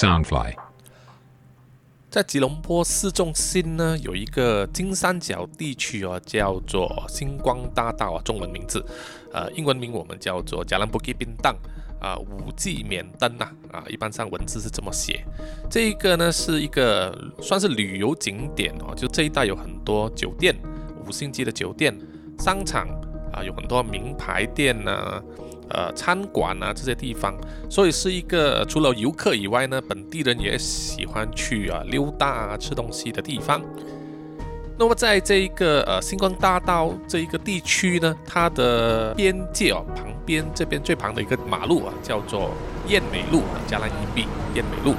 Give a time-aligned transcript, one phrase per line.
[0.00, 0.54] Soundfly。
[2.08, 8.82] 在吉隆坡市中心呢，有一个金三角地区哦，叫做星光大道啊，中文名字，
[9.30, 11.54] 呃，英文名我们叫做加兰布基宾当
[12.00, 15.22] 啊，五 G 免登呐啊，一般上文字是这么写。
[15.70, 20.56] 这一个呢是一个算是旅游景点哦，就这一带有很多酒店，
[21.06, 21.94] 五星级的酒店、
[22.38, 22.88] 商场
[23.34, 25.22] 啊，有很多名牌店呐。
[25.70, 27.34] 呃，餐馆啊这些地方，
[27.68, 33.60] 所以是一个除了游客以外呢，本地人也喜欢去啊溜达啊吃东西的地方。
[34.78, 42.50] 那么在这一个呃星光大道这一个地区呢，它的边界哦旁边这边最旁的一个马路啊叫做
[42.88, 44.96] 燕美路啊加兰伊币燕美路。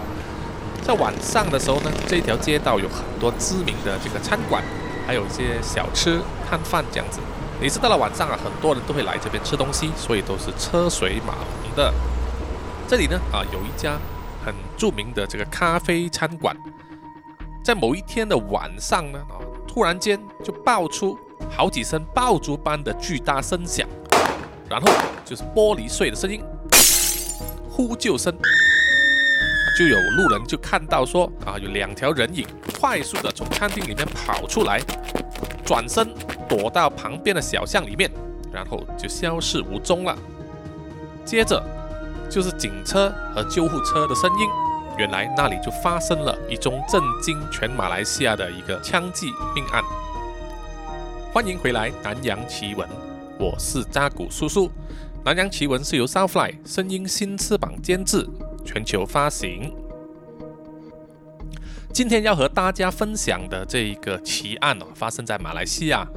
[0.83, 4.63] 在晚上的时候呢，这条街道有很多知名的这个餐馆，
[5.05, 7.19] 还有一些小吃摊贩这样子。
[7.61, 11.93] 每次到了晚上啊，很多人都会来这边吃东西，所以都是车水马龙的。
[12.87, 13.99] 这里呢啊，有一家
[14.43, 16.57] 很著名的这个咖啡餐馆，
[17.63, 21.15] 在某一天的晚上呢啊，突然间就爆出
[21.55, 23.87] 好几声爆竹般的巨大声响，
[24.67, 24.91] 然后
[25.23, 26.41] 就是玻璃碎的声音，
[27.69, 28.35] 呼救声，
[29.77, 32.43] 就有路人就看到说啊，有两条人影
[32.79, 34.81] 快速的从餐厅里面跑出来，
[35.71, 36.05] 转身。
[36.49, 38.11] 躲到旁边的小巷里面，
[38.51, 40.13] 然后就消失无踪了。
[41.23, 41.63] 接着
[42.29, 44.49] 就是警车和救护车的声音，
[44.97, 49.81] 原来那里就发生了一宗震惊全马来西亚的一个枪击命案。
[51.31, 52.85] 欢迎回来《南洋奇闻》，
[53.39, 54.67] 我是扎古叔叔。
[55.23, 58.27] 《南洋奇闻》是由 Southfly 声音新翅膀监制，
[58.65, 59.73] 全球发行。
[61.93, 66.07] 今天要和大家分享的这一个奇案哦，发生在马来西亚。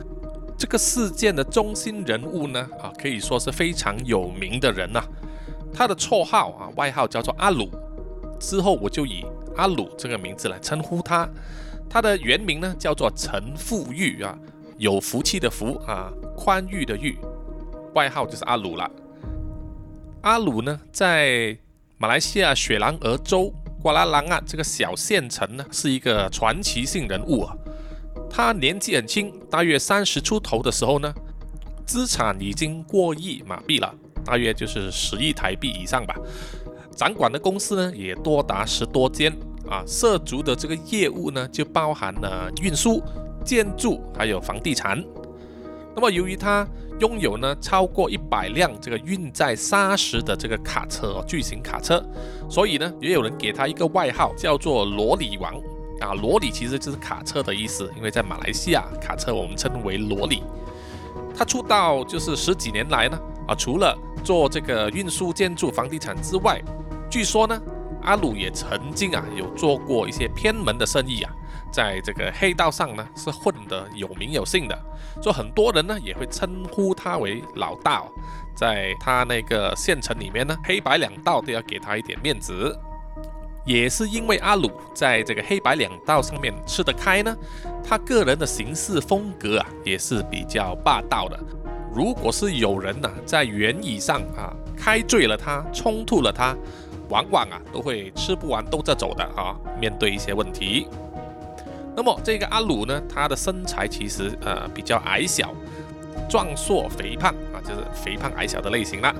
[0.56, 5.02] 这个事件的中心人物呢，啊，可以说是非常有名的人呐。
[5.72, 7.68] 他的绰号啊，外号叫做阿鲁，
[8.38, 11.28] 之后我就以阿鲁这个名字来称呼他。
[11.90, 14.38] 他的原名呢叫做陈富裕啊，
[14.78, 17.18] 有福气的福啊，宽裕的裕，
[17.94, 18.88] 外号就是阿鲁了。
[20.22, 21.58] 阿鲁呢，在
[21.98, 23.52] 马来西亚雪兰莪州
[23.84, 27.54] 瓜拉兰啊这个小县城呢，是一个传奇性人物啊。
[28.30, 31.12] 他年纪很轻，大约三十出头的时候呢，
[31.84, 36.16] 资产已经过亿马币了，大约就是十亿台币以上吧。
[36.96, 39.30] 掌管的公司呢也多达十多间
[39.68, 43.02] 啊，涉足的这个业务呢就包含了运输、
[43.44, 45.04] 建筑还有房地产。
[45.94, 46.66] 那么由于他
[47.00, 52.04] 拥有呢超过一百辆这个运载砂石的这个卡车，巨型卡车，
[52.48, 55.54] 所以呢也有人给他一个外号叫做“罗里王”。
[56.00, 60.42] 啊，罗里其实就是卡车的意思，因为在马来西亚，卡车我们称为罗里。
[61.36, 66.60] 他出道就是十几年来呢，啊，除了做这个运输、建筑、房地产之外，
[67.08, 67.60] 据说呢，
[68.02, 71.32] 阿鲁也曾经啊有做过一些偏门的生意啊，
[71.74, 74.78] 在这个黑道上呢是混得有名有姓的，
[75.20, 78.04] 所以很多人呢也会称呼他为老大，
[78.54, 82.78] 在他那个县城里面呢，黑白两道都要给他一点面子。
[83.66, 87.36] 也是因为阿鲁在这个黑白两道上面吃得开呢，
[87.82, 91.40] 他个人的行事风格啊也是比较霸道的。
[91.92, 96.54] 如果是有人呐在原椅上啊开醉了他，冲突了他，
[97.08, 99.56] 往往啊都会吃不完兜着走的啊。
[99.80, 100.86] 面对一些问题，
[101.96, 105.54] 那么这个阿鲁呢，他的身材其实呃比较矮小、
[106.28, 109.14] 壮硕、肥胖啊，就是肥胖矮小的类型了。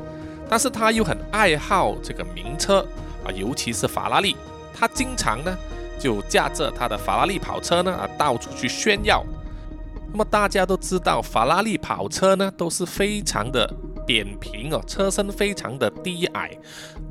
[0.49, 2.87] 但是他又很爱好这个名车。
[3.27, 4.37] 啊，尤其是法拉利，
[4.79, 5.57] 他经常呢
[5.99, 9.25] 就驾着他的法拉利跑车呢啊到处去炫耀。
[10.13, 13.67] 那么大家都知道，法拉利跑车呢都是非常的
[14.07, 16.51] 扁平哦，车身非常的低矮，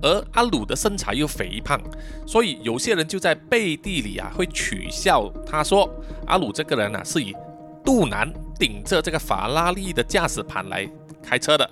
[0.01, 1.79] 而阿鲁的身材又肥胖，
[2.25, 5.89] 所以有些人就在背地里啊会取笑他说，
[6.27, 7.35] 阿鲁这个人啊是以
[7.83, 10.89] 肚腩顶着这个法拉利的驾驶盘来
[11.21, 11.69] 开车的。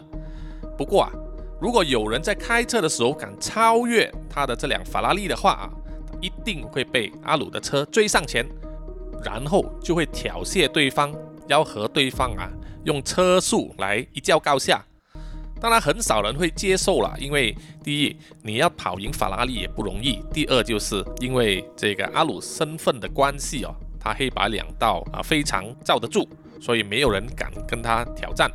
[0.78, 1.12] 不过啊。
[1.62, 5.70] 如果有人在开车的时候敢超越他的这辆法拉利的话啊，
[6.20, 8.44] 一定会被阿鲁的车追上前，
[9.24, 11.14] 然后就会挑衅对方，
[11.48, 12.50] 要和对方啊
[12.84, 14.84] 用车速来一较高下。
[15.62, 26.28] 当然很少人会接受了，因为第一你要跑赢法拉利也不容易，第二就是因为这个阿鲁身份的关系哦，他黑白两道啊非常罩得住，
[26.60, 28.52] 所以没有人敢跟他挑战。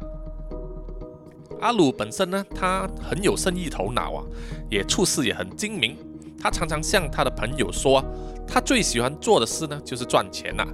[1.60, 4.24] 阿鲁本身呢，他很有生意头脑啊，
[4.68, 5.96] 也处事也很精明。
[6.38, 8.04] 他常常向他的朋友说，
[8.46, 10.66] 他最喜欢做的事呢，就是赚钱呐。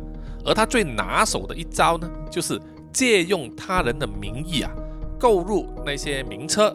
[0.45, 2.61] 而他最拿手的一招呢，就是
[2.93, 4.73] 借用他人的名义啊，
[5.23, 6.75] 购入那些名车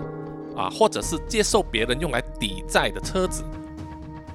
[0.56, 3.44] 啊，或者是接受别人用来抵债的车子。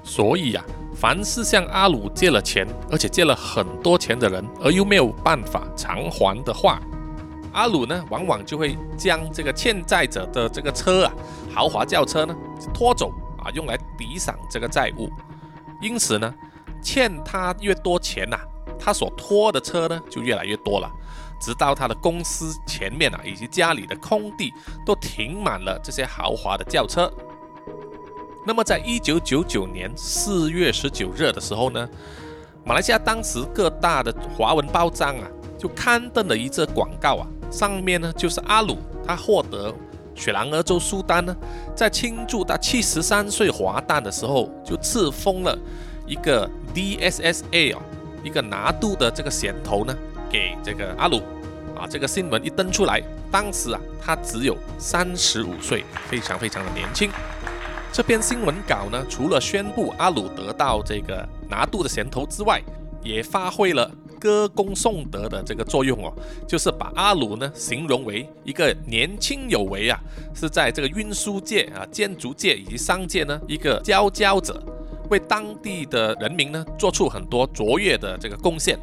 [0.05, 0.63] 所以啊，
[0.95, 6.79] 凡是向阿鲁借了钱，而且借了很多钱的人，而又没有办法偿还的话，
[7.55, 11.15] 阿鲁呢，往往就会将这个欠债者的这个车啊，
[11.55, 12.37] 豪华轿车呢
[12.75, 15.09] 拖走啊，用来抵偿这个债务。
[15.81, 16.35] 因此呢，
[16.83, 18.37] 欠他越多钱呐，
[18.79, 20.91] 他所拖的车呢就越来越多了，
[21.43, 24.55] 直到他的公司前面啊，以及家里的空地
[24.87, 27.13] 都停满了这些豪华的轿车。
[28.47, 31.89] 那么，在一九九九年四月十九日的时候呢，
[32.65, 35.27] 马来西亚当时各大的华文报章啊，
[35.59, 39.75] 就刊登了一则广告啊，上面呢就是阿鲁他获得
[40.15, 41.37] 雪兰莪州苏丹呢，
[41.75, 45.59] 在庆祝他七十三岁华诞的时候，就赐封了
[46.07, 47.77] 一个 DSSA，
[48.25, 49.97] 一个拿督的这个衔头呢，
[50.33, 51.19] 给这个阿鲁
[51.77, 51.87] 啊。
[51.89, 57.11] 这个新闻一登出来，当时啊，他只有三十五岁，非常非常的年轻。
[57.93, 62.63] 这篇新闻稿呢，除了宣布阿鲁得到这个拿度的衔头之外，
[63.05, 66.11] 也发挥了歌功颂德的这个作用哦，
[66.49, 70.01] 就是把阿鲁呢形容为一个年轻有为啊，
[70.35, 74.63] 是在这个运输界啊、建筑界以及商界呢一个佼佼者，
[75.11, 78.79] 为当地的人民呢做出很多卓越的这个贡献。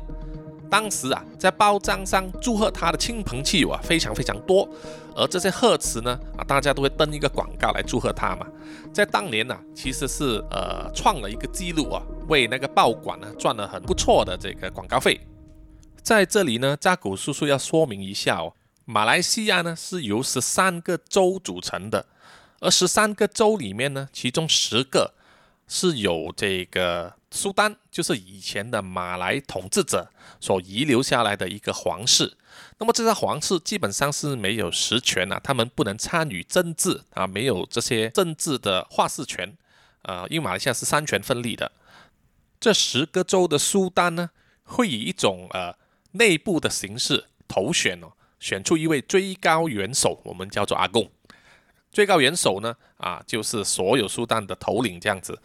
[0.69, 4.69] 当时啊，在报章上祝贺他的亲朋戚友啊，非常非常多。
[5.15, 8.45] 而这些贺词呢，啊，大家都会登一个广告来祝贺他嘛。
[8.93, 15.19] 在当年呢，其实是呃创了一个记录啊，为那个报馆呢赚了很不错的这个广告费。
[16.01, 18.53] 在这里呢，扎古叔叔要说明一下哦，
[18.85, 22.05] 马来西亚呢是由十三个州组成的，
[22.59, 25.13] 而十三个州里面呢，其中十个
[25.67, 27.18] 是有这个。
[27.31, 30.09] 苏丹就是以前的马来统治者
[30.39, 32.35] 所遗留下来的一个皇室，
[32.79, 39.55] 那么这些皇室基本上是没有实权啊，他们不能参与政治啊，没有这些政治的话事权，
[40.01, 41.71] 呃，因为马来西亚是三权分立的。
[42.59, 44.31] 这十个州的苏丹呢，
[44.63, 45.75] 会以一种呃
[46.13, 51.11] 内部的形式投选哦，选出一位最高元首，我们叫做阿贡。
[51.91, 55.39] 最高元首呢，啊，就是所有苏丹的头领这样子。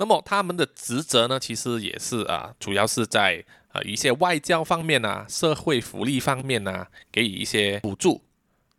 [0.00, 8.24] 那么他们的职责呢，其实也是啊，主要是在呃一些外交方面啊、社会福利方面啊，给予一些补助。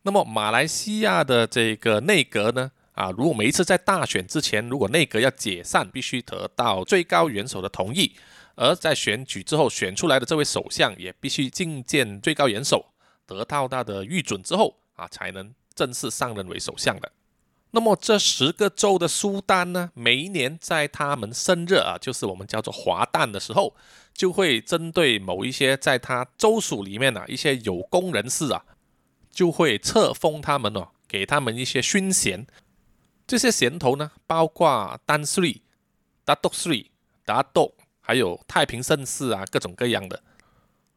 [0.01, 8.15] 那么马来西亚的这个内阁呢，啊，如果每一次在大选之前，如果内阁要解散，必须得到最高元首的同意；
[8.55, 12.93] 而在选举之后选出来的这位首相，也必须觐见最高元首，
[13.27, 17.11] 得到他的御准之后啊，才能正式上任为首相的。
[17.73, 23.75] 那么这十个州的苏丹呢，每一年在他们生日啊，就是我们叫做华诞的时候，
[24.13, 28.65] 就会针对某一些在他州属里面啊一些有功人士啊，
[29.31, 32.45] 就会册封他们哦，给他们一些勋衔。
[33.25, 35.61] 这些衔头呢，包括丹斯里、
[36.25, 36.91] 达多斯里、
[37.23, 40.21] 达多，还有太平盛世啊，各种各样的。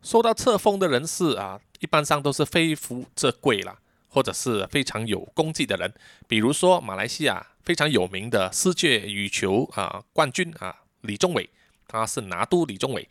[0.02, 3.78] 受到册封的人士啊，一般上都是非富则贵了。
[4.14, 5.93] 或者是非常有功绩的人，
[6.28, 11.50] 比如说马来西亚非常有名的世界羽球啊冠军啊李宗伟，
[11.88, 13.08] 他是拿督李宗伟。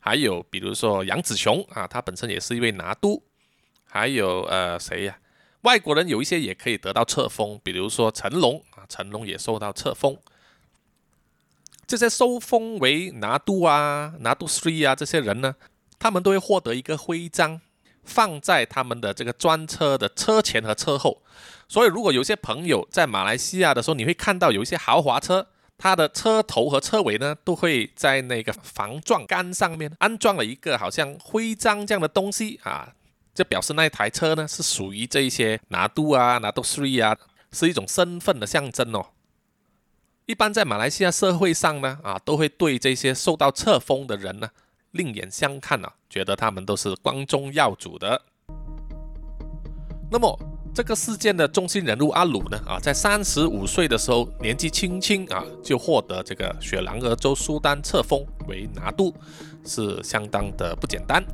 [0.00, 3.22] 还有比如说杨子雄啊，他本身也是一位拿督。
[3.84, 5.18] 还有呃谁呀？
[5.62, 10.18] 外国人有一些也可以得到册封，比如说成龙啊，成龙也受到册封。
[11.86, 15.54] 这些收封为拿督啊、拿督 three 啊这些人呢，
[15.98, 17.60] 他们都会获得一个徽章。
[18.04, 21.22] 放在他们的这个专车的车前和车后，
[21.68, 25.46] 所以如果有些朋友在马来西亚的时候，你会看到有一些豪华车，
[25.78, 32.92] 它的车头和车尾呢，都会在那个防撞杆上面安装了一个好像徽章这样的东西啊，
[33.34, 37.16] 就表示那一台车呢是属于这一些拿督啊、拿督 three 啊，
[37.52, 39.06] 是一种身份的象征哦。
[40.26, 44.50] 一般在马来西亚社会上呢，啊，都会对这些受到册封的人呢。
[44.92, 48.20] 另眼相看啊，觉得他们都是光宗耀祖的。
[50.10, 50.38] 那么
[50.74, 59.14] 这个事件的中心人物阿鲁呢啊，在三十五岁的时候，年纪轻轻啊，就获得这个雪兰莪州苏丹册封为拿督，
[59.64, 61.24] 是相当的不简单。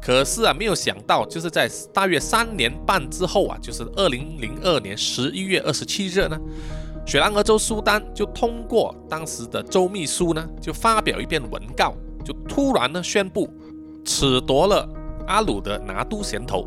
[0.00, 6.38] 可是啊，没有想到，就是在大约三年半之后啊，就是二零零二年十一月二十七日呢，
[7.04, 11.94] 雪兰莪州苏丹就通过当时的州秘书呢，就发表一篇文告。
[12.24, 13.48] 就突然呢宣布
[14.04, 14.88] 褫夺了
[15.26, 16.66] 阿鲁的拿督衔头。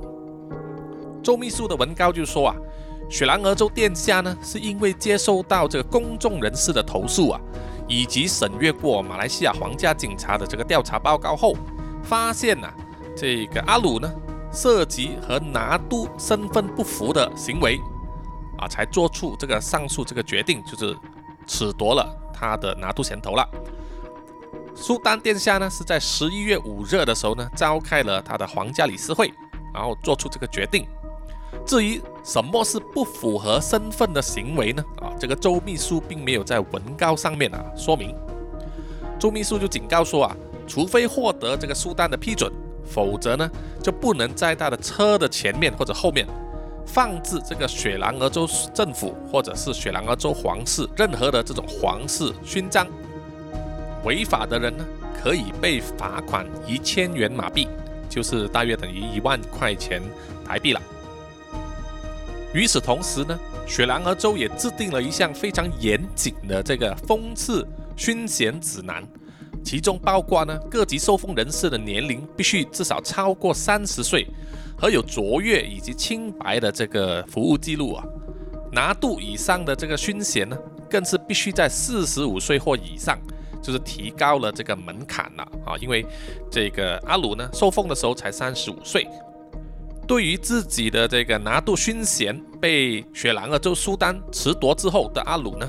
[1.24, 2.56] 周秘书的文告就说啊，
[3.10, 7.40] 雪兰莪州殿下呢是因为接收到这个公众人士的投诉啊，
[7.88, 11.56] 以及审阅过马来西亚皇家警察的这个调查报告后，
[12.04, 12.74] 发现呐
[13.16, 14.12] 这个阿鲁呢
[14.52, 17.80] 涉及和拿督身份不符的行为
[18.58, 20.96] 啊，才做出这个上述这个决定，就是
[21.48, 23.48] 褫夺了他的拿督衔头了。
[24.76, 29.32] 苏丹殿下呢是在十一月五日的时候呢召开了他的皇家理事会，
[29.74, 30.86] 然后做出这个决定。
[31.66, 34.84] 至于什么是不符合身份的行为呢？
[34.98, 38.16] 啊，这个周秘书并没有在文告上面啊说明。
[39.20, 40.36] 周秘书就警告说啊，
[40.68, 42.52] 除非获得这个苏丹的批准，
[42.84, 43.50] 否则呢
[43.82, 46.28] 就不能在他的车的前面或者后面
[46.86, 52.86] 放置这个雪兰莪州政府或者是雪兰莪州皇室任何的这种皇室勋章。
[54.04, 54.86] 违法的人呢，
[55.22, 57.68] 可以被罚款一千元马币，
[58.10, 60.02] 就是大约等于一万块钱
[60.46, 60.82] 台币了。
[62.54, 69.04] 与此同时呢，雪兰莪州也制定了一项非常严谨的这个封赐勋衔指南，
[69.64, 74.28] 其中包括呢，各级受封人士的年龄必须至少超过三十岁，
[74.78, 78.04] 和有卓越以及清白的这个服务记录啊。
[78.72, 80.58] 拿度以上的这个勋衔呢，
[80.90, 83.18] 更是必须在四十五岁或以上，
[83.64, 85.76] 就是提高了这个门槛了啊。
[85.82, 86.06] 因为
[86.52, 89.08] 这个阿鲁呢，受封的时候才三十五岁。
[90.06, 95.68] 对于自己的这个拿督勋衔被雪兰莪州苏丹褫夺之后的阿鲁呢，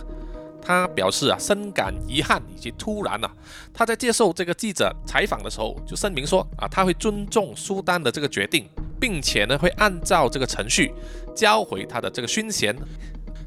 [0.61, 3.31] 他表示啊深感遗憾以及突然啊，
[3.73, 8.69] 他在接受这个记者采访的时候就声明说啊他会尊重苏丹的这个决定，
[9.01, 10.93] 并且呢会按照这个程序
[11.33, 12.77] 交回他的这个勋衔。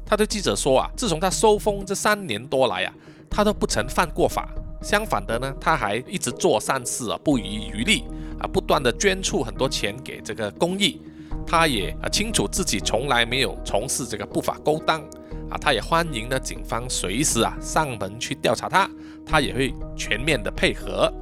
[0.06, 2.94] 他对记者说啊，自从他收封这三年多来啊，
[3.30, 4.48] 他都不曾犯过法，
[4.82, 8.04] 相反的呢，他还一直做善事啊，不遗余力。
[8.40, 11.02] 啊，不断的捐出很多钱给这个公益，
[11.44, 15.00] 他也啊清楚自己从来没有从事这个不法勾当，
[15.50, 18.88] 啊，他也欢迎呢警方随时啊上门去调查他，
[19.26, 21.12] 他也会全面的配合。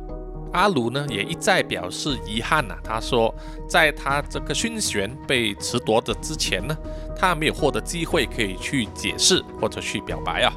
[0.52, 3.34] 阿鲁呢也一再表示遗憾呐，他说
[3.66, 6.76] 在他这个勋衔被褫夺的之前呢，
[7.16, 10.52] 他没有获得机会可以去解释或者去表白啊。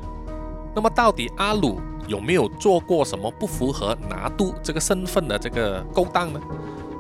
[0.80, 1.82] 那么到底阿鲁？
[2.08, 6.40] 有没有做过什么不符合拿督这个身份的这个勾当呢？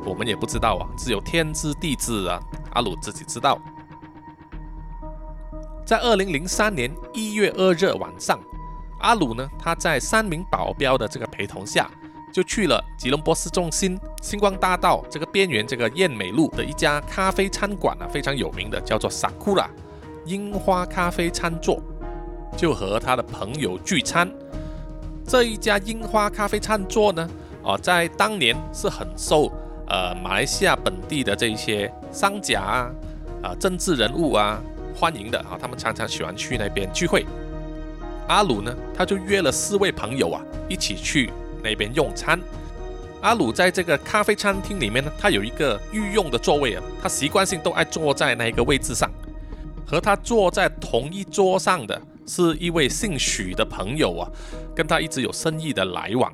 [0.05, 2.37] 我们也不知道啊，只有天知地知啊，
[2.73, 3.57] 阿鲁自己知道。
[5.85, 8.37] 在二零零三年一月二日晚上，
[8.99, 11.89] 阿鲁呢，他在三名保镖的这个陪同下，
[12.33, 19.67] 就去了吉隆坡市中心星光大道这个边缘这个燕美路的一家咖啡餐馆啊，非常有名的，叫做 Sakura
[20.25, 21.81] 樱花咖啡餐座，
[22.59, 24.29] 就和他的朋友聚餐。
[25.25, 27.29] 这一家樱花咖啡餐桌呢，
[27.63, 29.49] 哦，在当年是很受
[29.87, 32.91] 呃马来西亚本地的这一些商家啊、
[33.41, 34.61] 啊政治人物啊
[34.93, 37.25] 欢迎的啊，他们常常喜欢去那边聚会。
[38.27, 41.31] 阿鲁呢，他就约了四位朋友啊，一起去
[41.63, 42.37] 那边用餐。
[43.21, 49.09] 阿鲁在这个咖啡餐厅里面呢，他有一个御用的座位啊，他习惯性都爱坐在那一个位置上，
[49.87, 52.01] 和他坐在同一桌上的。
[52.29, 54.29] 是一位姓许的朋友啊，
[54.75, 56.31] 跟他一直有生意的来往，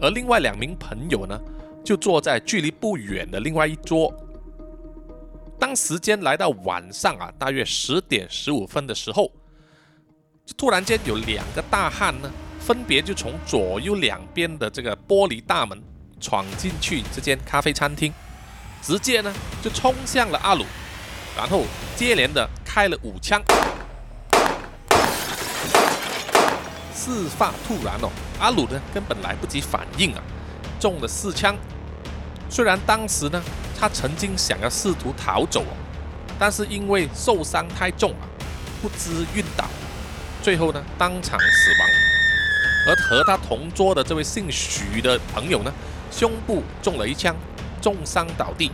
[0.00, 1.36] 而另外两名朋友呢，
[1.84, 4.14] 就坐在距离不远的另外一桌。
[5.58, 9.32] 当时间来到晚上啊，大约十点十五分的时候，
[10.56, 15.82] 突然间有两个大汉呢，分别就从左右两边的这个玻璃大门
[16.20, 18.12] 闯进去这间咖啡餐厅，
[18.80, 20.64] 直接呢就冲向了阿鲁，
[21.36, 21.64] 然后
[21.96, 23.42] 接连的开了五枪。
[27.06, 28.10] 事发突然哦，
[28.40, 30.22] 阿鲁呢根本来不及反应啊，
[30.80, 31.56] 中了四枪。
[32.50, 33.40] 虽然当时呢，
[33.78, 35.72] 他曾经想要试图逃走哦，
[36.36, 38.26] 但是因为受伤太重啊，
[38.82, 39.66] 不知晕倒，
[40.42, 41.88] 最后呢当场死亡。
[42.88, 45.72] 而和他同桌的这位姓许的朋友呢，
[46.10, 47.36] 胸部中了一枪，
[47.80, 48.72] 重伤倒地。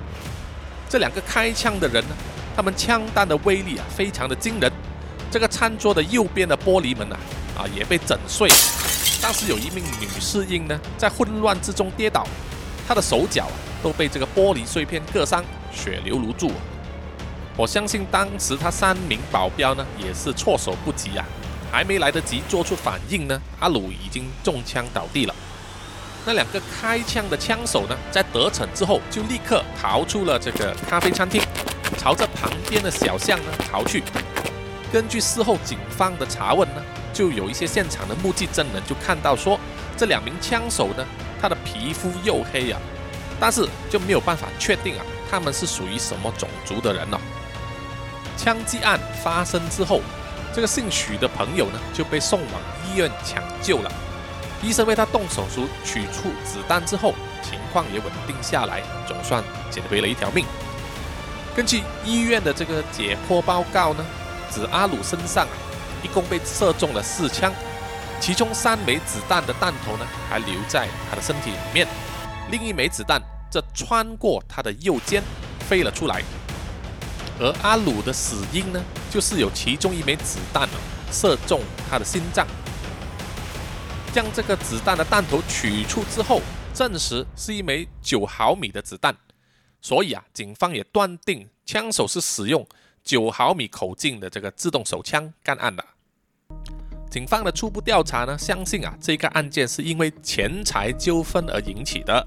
[0.89, 2.17] 这两个开枪的人呢，
[2.57, 4.73] 他们枪弹的威力啊，非常的惊人。
[5.31, 7.19] 这个餐桌的右边的玻璃门啊。
[7.62, 8.49] 啊，也被整碎。
[9.21, 12.26] 当时有一名女侍应呢，在混乱之中跌倒，
[12.88, 16.50] 她的手脚啊都被这个玻璃碎片割伤，血流如注。
[17.57, 21.25] 我相信当时他三名保镖呢也是措手不及啊，
[21.71, 25.35] 还没来得及做出反应呢，阿鲁已经中枪倒地了。
[26.25, 31.42] 那两个开枪的枪手呢，在得逞之后就立刻逃出了这个咖啡餐厅，
[31.99, 34.02] 朝着旁边的小巷呢逃去。
[34.92, 36.83] 根据事后警方的查问呢。
[37.12, 39.59] 就有一些现场的目击证人就看到说，
[39.97, 41.04] 这两名枪手呢，
[41.40, 42.81] 他的皮肤黝黑啊，
[43.38, 47.21] 但是就没有办法确定啊，他们是属于什么种族的人呢？
[48.37, 50.00] 枪击案发生之后，
[50.54, 53.92] 这个姓许的朋友呢就被送往医院抢救了，
[54.62, 60.47] 医生为他动手术取出子弹之后，情况也稳定下来，总算捡回了一条命。
[61.54, 64.04] 根据医院的这个解剖报告呢，
[64.50, 65.47] 指阿鲁身上。
[66.02, 67.52] 一共被射中了四枪，
[68.21, 71.87] 其中三枚子弹的弹头呢还留在他的身体里面，
[72.50, 75.23] 另一枚子弹则穿过他的右肩
[75.61, 76.23] 飞了出来。
[77.40, 80.76] 而阿鲁的死因呢，就是有其中一枚子弹啊
[81.11, 82.47] 射中他的心脏。
[84.12, 86.42] 将这个子弹的弹头取出之后，
[86.75, 89.16] 证实是一枚九毫米的子弹，
[89.80, 92.66] 所以啊，警方也断定枪手是使用
[93.02, 95.82] 九毫米口径的这个自动手枪干案的。
[97.11, 102.26] 警方的初步调查呢，相信啊，这个案件是因为钱财纠纷而引起的。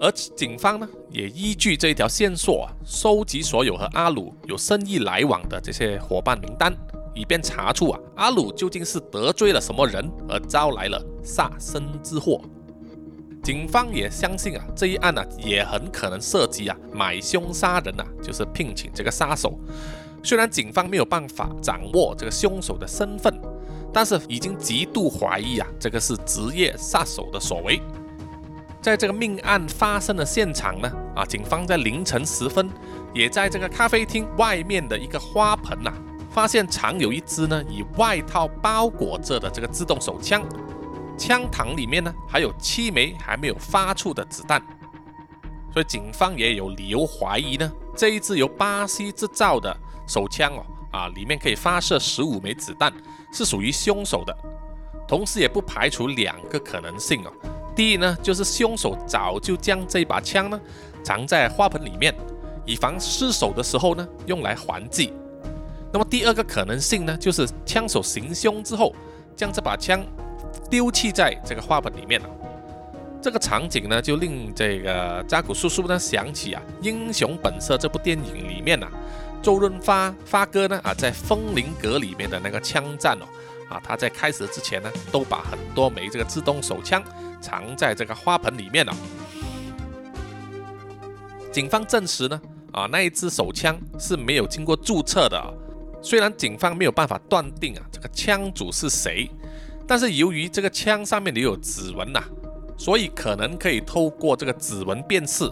[0.00, 6.72] 而警方呢，也依据这一条线索啊，收集所有和阿鲁有生意来往的这些伙伴名单，
[7.14, 12.40] 以便查出啊，阿鲁究竟是得罪了什么人而招来了杀身之祸。
[13.42, 19.58] 警方也相信啊，这一案呢，也很可能涉及啊买凶杀人啊，就是聘请这个杀手。
[20.24, 23.38] 虽然警方没有办法掌握这个凶手的身份，
[23.92, 27.78] 但是已经极度怀疑啊，这个是职业杀手的所为。
[28.80, 32.70] 在这个命案发生的现场呢，啊，警方在凌晨时分，
[33.12, 35.92] 也在这个咖啡厅外面的一个花盆呐，
[36.30, 40.42] 发现藏有一支呢以外套包裹着的这个自动手枪，
[41.18, 44.58] 枪膛里面呢还有七枚还没有发出的子弹，
[45.70, 49.74] 所以警方也有理由怀疑呢，这一支由巴西制造的
[50.06, 52.92] 手枪哦，啊，里面可以发射十五枚子弹，
[53.32, 54.36] 是属于凶手的，
[55.06, 57.32] 同时也不排除两个可能性哦。
[57.74, 60.60] 第一呢，就是凶手早就将这把枪呢
[61.02, 62.14] 藏在花盆里面，
[62.64, 65.12] 以防失手的时候呢用来还击。
[65.92, 68.94] 那么第二个可能性呢，就是枪手行凶之后
[69.34, 70.04] 将这把枪
[70.70, 72.28] 丢弃在这个花盆里面了。
[73.20, 78.88] 这个场景呢，就令这个扎古叔叔呢想起啊《英雄本色》这部电影里面啊，
[79.44, 83.26] 周润发发哥呢啊在风铃阁里面的那个枪战哦
[83.68, 87.00] 啊，他在开始之前呢都把很多枚这个自动手枪。
[87.44, 88.96] 藏在这个花盆里面了。
[91.52, 92.40] 警方证实呢，
[92.72, 95.54] 啊，那一支手枪是没有经过注册的。
[96.00, 99.28] 虽然警方没有办法断定啊这个枪主是谁，
[99.86, 102.22] 但是由于这个枪上面留有指纹呐，
[102.78, 105.44] 所以可能可以透过这个指纹辨识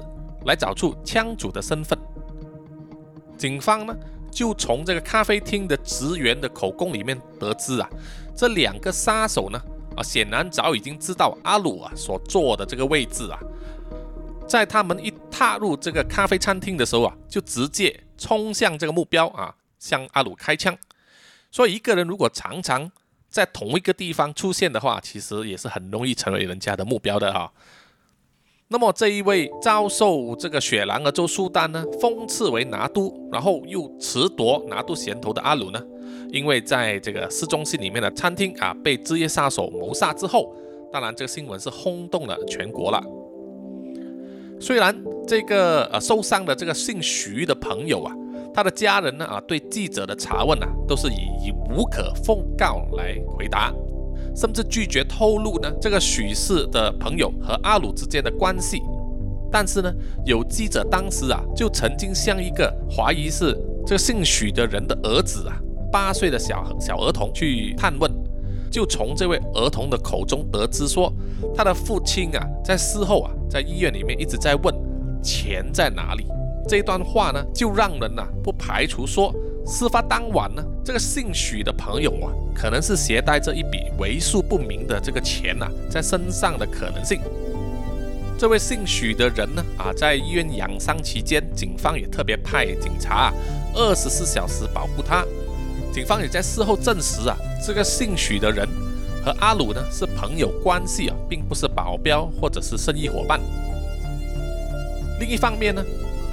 [0.47, 1.99] 来找出枪主的身份。
[3.43, 3.97] 警方呢
[4.31, 7.91] 就从这个咖啡厅的职员的口供里面得知啊，
[8.37, 9.61] 这两个杀手呢。
[9.97, 13.39] 啊，显然早已经知道阿鲁啊所坐的这个位置啊，
[14.49, 20.75] 在他们一踏入这个咖啡餐厅的时候啊，就直接冲向这个目标啊，向阿鲁开枪。
[21.51, 22.91] 所以一个人如果常常
[23.29, 27.53] 在同一个地方出现的话，其实也是很容易成为人家的目标的哈。
[28.73, 35.79] 那么这一位遭受这个雪狼的周苏丹呢，封赐为拿督，然后又褫夺拿督衔头的阿鲁呢？
[36.31, 40.55] 因为在这个市中心里面的餐厅啊，被职业杀手谋杀之后，
[40.91, 43.05] 当然这个新闻是轰动了全国了。
[44.59, 44.97] 虽然
[45.29, 48.17] 这个呃受伤的这个姓徐的朋友啊，
[48.55, 53.71] 他的家人呢啊，对记者的查问啊，都是以以无可奉告来回答，
[54.35, 58.81] 甚至拒绝透露呢这个许氏的朋友和阿鲁之间的关系。
[59.51, 59.93] 但是呢，
[60.25, 63.53] 有记者当时啊，就曾经向一个怀疑是
[63.87, 65.61] 这个姓许的人的儿子啊。
[65.93, 68.11] 八岁的小小儿童去探问，
[68.71, 71.13] 就从这位儿童的口中得知说，
[71.55, 74.75] 他的父亲啊，在事后啊，在医院里面一直在问
[75.23, 76.25] 钱在哪里。
[76.69, 79.35] 这段话呢，就让人呐不排除说，
[79.67, 87.21] 事发当晚呢，这个姓许的朋友啊，可能是携带着一笔为数不明的这个钱呐，在身上的可能性。
[88.39, 93.33] 这位姓许的人呢，啊，在医院养伤期间，警方也特别派警察
[93.75, 95.25] 二十四小时保护他。
[95.93, 98.67] 警方也在事后证实啊，这个姓许的人
[99.25, 103.39] 和阿鲁呢是朋友关系啊，并不是保镖或者是生意伙伴。
[105.21, 105.85] 另一方面呢，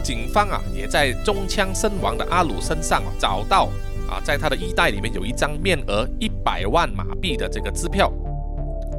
[0.09, 3.69] 警方啊也在中枪身亡的阿鲁身上啊找到
[4.09, 8.11] 啊，在他的衣袋里面有一张面额一百万马币的这个支票。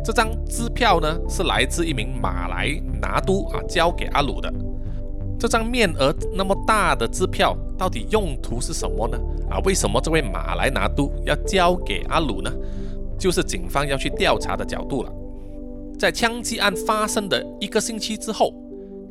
[0.05, 4.55] 这张支票呢是来自一名马来拿督啊交给阿鲁的。
[5.37, 9.19] 这张面额那么大的支票到底用途是什么呢？
[9.51, 12.53] 啊，为什么这位马来拿督要交给阿鲁呢？
[13.19, 15.13] 就是警方要去调查的角度了。
[15.99, 18.55] 在枪击案发生的一个星期之后，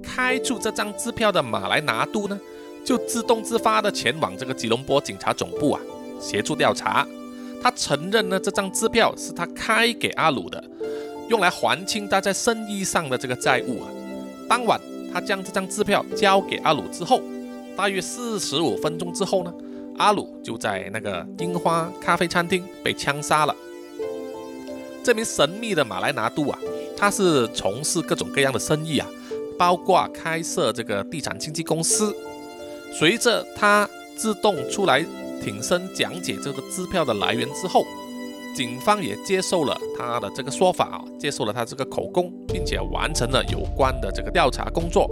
[0.01, 2.39] 开出这张支票的马来拿督呢，
[2.85, 5.81] 就自动自发的前往这个吉隆坡警察总部啊，
[6.19, 7.07] 协助调查。
[7.61, 10.63] 他承认呢，这张支票是他开给阿鲁的，
[11.29, 13.89] 用来还清他在生意上的这个债务啊。
[14.47, 14.79] 当晚。
[15.11, 17.19] 他将这张支票交给阿鲁之后，
[17.75, 19.51] 大约四十五分钟之后呢，
[19.97, 23.55] 阿鲁就在那个樱花咖啡餐厅被枪杀了。
[25.03, 26.59] 这名神秘的马来拿督啊，
[26.95, 29.07] 他是从事各种各样的生意啊，
[29.59, 32.15] 包括开设这个地产经纪公司。
[32.93, 35.05] 随着他自动出来
[35.43, 37.85] 挺身讲解这个支票的来源之后，
[38.55, 45.09] 警方也接受了他的这个说法啊，接受了他这个口供，并且完成了有关的这个调查工作。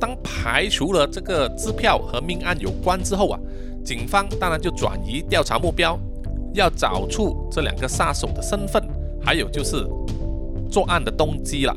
[0.00, 3.38] 当排除了这个支票和命案有关之后啊，
[3.84, 5.98] 警方当然就转移调查目标，
[6.54, 8.82] 要找出这两个杀手的身份，
[9.22, 9.86] 还有就是
[10.70, 11.76] 作案的动机了。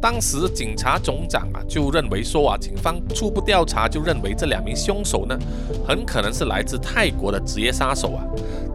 [0.00, 5.38] 当时警察总长啊就认为说啊，警方初步调查就认为这两名凶手呢，
[5.86, 8.24] 很可能是来自泰国的职业杀手啊。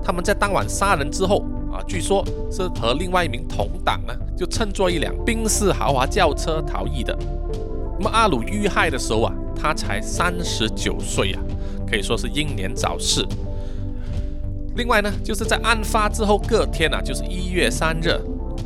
[0.04, 7.18] 他们在当晚杀人之后啊，据说是和另外一名同党呢，就乘坐一辆宾士豪华轿车逃逸的。
[7.98, 11.42] 那么阿鲁遇害的时候啊，他才三十九岁啊，
[11.90, 13.26] 可以说是英年早逝。
[14.76, 18.16] 另外呢，就是在案发之后各天啊，就是一月三日。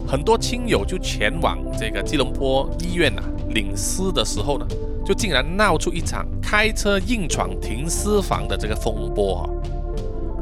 [0.10, 4.66] 很多亲友就前往这个吉隆坡医院呐领尸的时候呢，
[5.06, 9.46] 就竟然闹出一场开车硬闯停尸房的这个风波啊！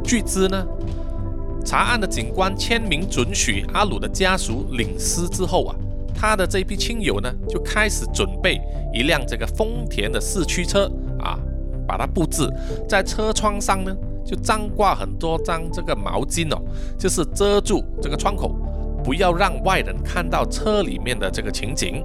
[0.06, 0.66] 据知呢，
[1.66, 5.76] 查案的警官签名准许阿鲁的家属领尸之后啊，
[6.16, 8.62] 他的这批亲友呢就开始准备
[8.94, 11.38] 一辆这个丰田的四驱车啊，
[11.86, 12.50] 把它布置
[12.88, 13.94] 在车窗上呢，
[14.26, 16.62] 就张挂很多张这个毛巾哦，
[16.98, 18.58] 就是遮住这个窗口。
[19.08, 22.04] 不要让外人看到车里面的这个情景。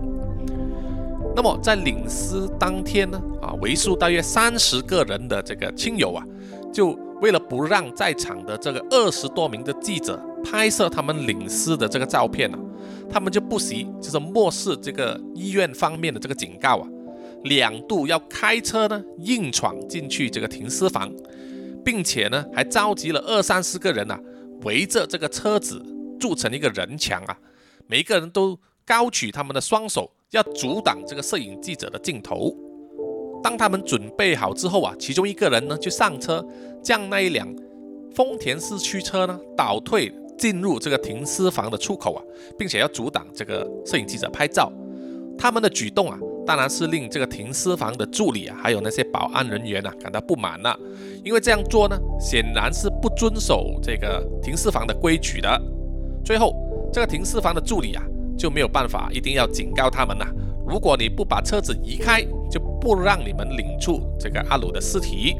[1.34, 6.24] 那么在领尸当天呢，啊，为数大约三十个人的这个亲友啊，
[6.72, 12.58] 就为了不让在场的这个二十多名的记者拍摄他们领尸的这个照片呢，
[13.10, 16.86] 他们就不惜就是漠视这个医院方面的这个警告啊，
[17.42, 21.12] 两度要开车呢硬闯进去这个停尸房，
[21.84, 24.20] 并且呢还召集了二三十个人啊
[24.62, 25.84] 围着这个车子。
[26.22, 27.37] 筑成一个人墙啊！
[27.88, 28.56] 每一个人都
[28.87, 32.56] 高举他们的双手，要阻挡这个摄影记者的镜头。
[33.42, 36.46] 当他们准备好之后啊，其中一个人呢就上车，
[36.80, 37.52] 将那一辆
[38.14, 42.22] 丰田四驱车呢倒退进入这个停尸房的出口啊，
[42.56, 44.72] 并且要阻挡这个摄影记者拍照。
[45.37, 50.78] 他们的举动啊，当然是令这个停尸房的助理啊，还有那些保安人员啊感到不满了，
[51.24, 55.61] 因为这样做呢，显然是不遵守这个停尸房的规矩的。
[56.24, 56.54] 最后，
[56.92, 58.02] 这个停尸房的助理啊
[58.38, 60.24] 就没有办法，一定要警告他们呐：
[60.66, 65.37] 如果你不把车子移开，就不让你们领出这个阿鲁的尸体。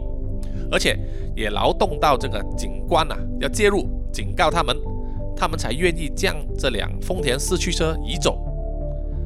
[0.71, 0.99] 而且
[1.37, 4.77] 也劳动到这个警官呐要介入警告他们，
[5.37, 8.39] 他们才愿意将这辆丰田四驱车移走。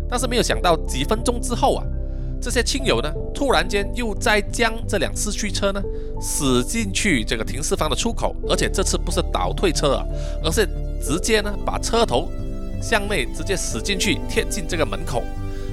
[0.08, 1.84] 但是没有想到，几分钟之后啊，
[2.40, 5.82] 这些亲友呢突然间又在将这辆四驱车呢
[6.20, 10.06] 驶进去这个停尸房的出口，而且这次不是倒退车啊，
[10.44, 10.68] 而是。
[11.00, 12.28] 直接呢，把车头
[12.82, 15.22] 向内直接驶进去，贴近这个门口，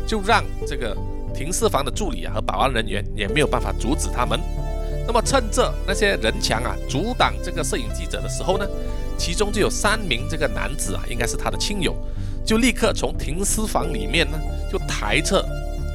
[0.07, 0.95] 就让这个
[1.33, 4.39] 停尸房的助理啊和保安人员也没有办法阻止他们。
[5.05, 8.65] 那么趁着那些人墙啊阻挡这个摄影记者的时候呢，
[9.17, 11.93] 其中就有三名这个男子啊，应该是他的亲友，
[12.45, 14.39] 就立刻从停尸房里面呢
[14.71, 15.45] 就抬侧，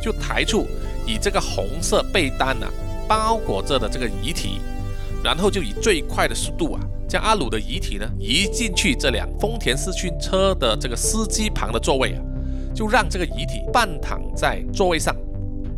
[0.03, 0.67] 就抬出
[1.07, 2.67] 以这个红色被单呢
[3.09, 4.61] 包裹着的这个遗体，
[5.23, 6.81] 然后就以最快的速度啊。
[7.09, 12.21] 将阿鲁的遗体呢移进去这辆丰田四驱车的这个司机旁的座位啊，
[12.75, 15.17] 就让这个遗体半躺在座位上，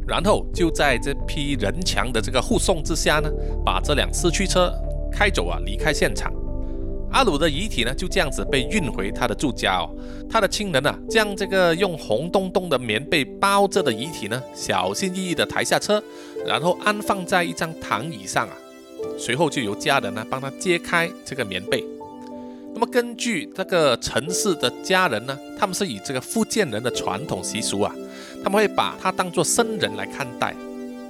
[0.08, 3.30] 然后就在这批人墙的这个护送之下呢，
[3.64, 4.74] 把这辆四驱车
[5.12, 6.32] 开走啊，离开现场。
[7.12, 9.88] 阿鲁的遗体呢就这样子被运回他的住家哦，
[10.28, 16.02] 他的亲人啊将这个用红咚咚的棉被包着的遗体呢小心翼翼地抬下车，
[16.44, 18.54] 然后安放在一张躺椅上啊。
[19.18, 21.84] 随后就由家人呢帮他揭开这个棉被。
[22.72, 27.94] 那么根据这个城市的家人呢，他们是以这个福建人的传统习俗啊，
[28.44, 30.54] 他们会把他当作生人来看待。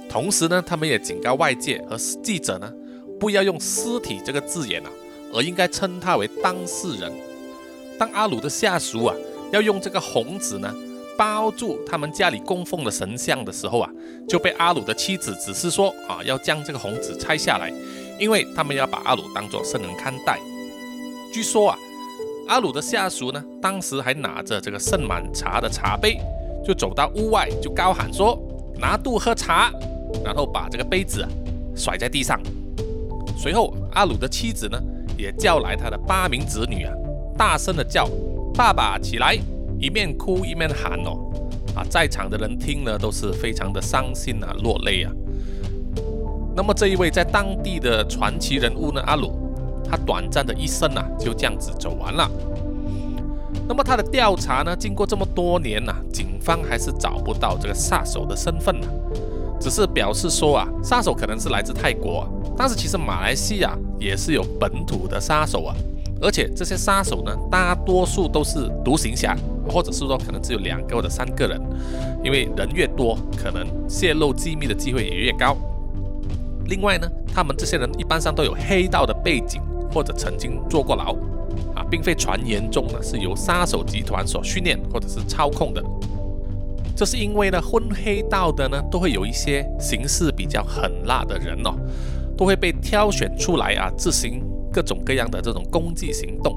[0.09, 2.73] 同时呢，他们也警告外界和记者呢，
[3.19, 4.89] 不要用尸体这个字眼啊，
[5.33, 7.11] 而应该称他为当事人。
[7.99, 9.15] 当阿鲁的下属啊
[9.51, 10.75] 要用这个红纸呢
[11.21, 13.87] 包住他们家里供奉的神像的时候啊，
[14.27, 17.71] 就被阿鲁的妻子指示说啊，要将这个红纸拆下来。
[18.19, 20.39] 因为他们要把阿鲁当做圣人看待。
[21.31, 21.77] 据说啊，
[22.47, 26.17] 阿鲁的下属呢，当时还拿着这个盛满茶的茶杯，
[26.65, 28.35] 就走到屋外，就高喊说
[28.81, 29.71] ：“拿度喝茶。”
[30.25, 31.29] 然后把这个杯子啊
[31.75, 32.41] 甩在地上。
[33.37, 34.81] 随后，阿鲁的妻子呢，
[35.15, 36.91] 也叫来他的八名子女啊，
[37.37, 38.09] 大声的叫
[38.57, 39.37] ：“爸爸起来！”
[39.81, 41.17] 一面哭一面喊哦，
[41.75, 45.11] 啊，在场的人听了都是非常的伤心啊，落泪啊。
[46.55, 49.33] 那么这一位在当地的传奇人物呢，阿鲁，
[49.83, 52.29] 他短暂的一生啊，就这样子走完了。
[53.67, 58.87] 那么他的调查呢，经过这么多年呐，警方还是找不到这个杀手的身份呢，
[59.59, 65.75] 只是表示说啊，杀手可能是来自泰国，但是其实马来西亚也是有本土的杀手啊，
[66.21, 69.35] 而且这些杀手呢，大多数都是独行侠，
[69.71, 71.59] 或者是说可能只有两个或者三个人，
[72.23, 75.55] 因为人越多，可能泄露机密的机会也越高。
[76.65, 81.13] 另外呢，他们这些人一般上都有黑道的背景，或者曾经坐过牢，
[81.75, 85.83] 啊，并非传言中呢是由杀手集团所训练或者是操控的。
[86.95, 91.73] 这是因为呢，混黑道的呢都会有一些行事比较狠辣的人哦，
[92.37, 96.55] 都会被挑选出来啊，执行各种各样的这种攻击行动。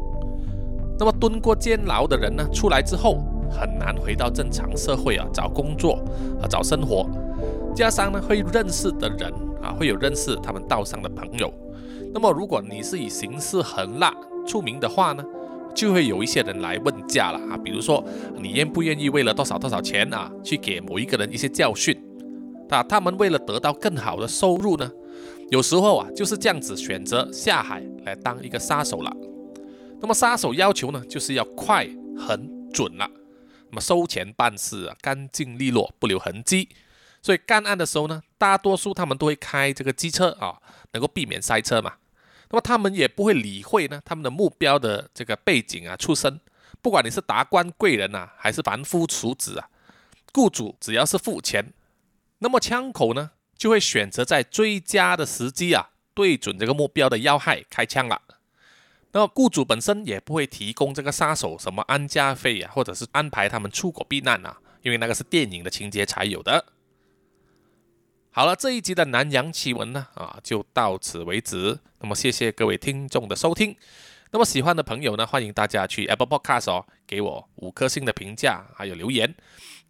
[0.99, 3.19] 那么蹲过监牢的人呢，出来之后
[3.51, 6.03] 很难回到正常社会啊，找工作
[6.41, 7.07] 啊，找生活，
[7.75, 9.33] 加上呢会认识的人。
[9.65, 11.51] 啊，会有认识他们道上的朋友。
[12.13, 14.15] 那么，如果你是以行事狠辣
[14.47, 15.25] 出名的话呢，
[15.75, 17.57] 就会有一些人来问价了啊。
[17.57, 18.05] 比如说，
[18.39, 21.99] 你愿不愿意为了多少多少钱啊，去给某一个人一些教训？
[22.69, 24.93] 啊，他们为了得到更好的收入呢，
[25.49, 29.11] 有时候啊就是这样子选择下海来当一个杀手了。
[30.01, 33.09] 那么，杀手要求呢，就是要快、很准了。
[33.71, 36.69] 那么，收钱办事啊，干净利落，不留痕迹。
[37.23, 40.61] 所以干案的时候呢，大多数他们都会开这个机车啊，
[40.93, 41.95] 能够避免塞车嘛。
[42.51, 46.39] 那么他们也不会理会呢他们的目标的这个背景啊、出身，
[46.83, 49.71] 不管你是达官贵人呐，还是凡夫俗子啊，
[50.35, 51.73] 雇主只要是付钱，
[52.41, 58.21] 那么枪口呢就会选择在最佳的时机啊，对准这个目标的要害开枪了。
[59.15, 66.67] 那么雇主本身也不会提供这个杀手什么安家费啊，或者是安排他们出国避难啊，因为那个是电影的情节才有的。
[68.33, 71.79] 好了，这一集的南洋奇闻呢，啊，就到此为止。
[72.01, 73.77] 那么谢谢各位听众的收听。
[74.33, 79.33] 那么喜欢的朋友呢，欢迎大家去 Apple Podcast 哦，给我五颗星的评价，还有留言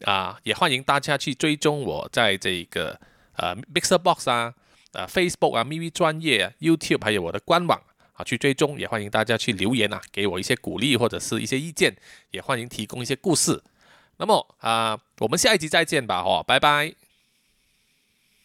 [0.02, 0.38] 啊。
[0.42, 3.00] 也欢迎大家去追踪我在这个
[3.38, 4.52] 呃 Mixer Box 啊、
[4.92, 7.80] 呃 Facebook 啊、MV 专业、YouTube 还有我的官网
[8.14, 8.78] 啊去追踪。
[8.78, 11.94] 也欢迎大家去留言啊，给我一些鼓励或者是一些意见。
[12.30, 13.62] 也欢迎提供一些故事。
[14.16, 17.03] 那么啊，我们下一集再见吧，哦，拜拜。